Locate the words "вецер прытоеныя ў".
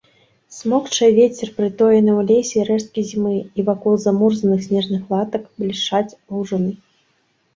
1.17-2.23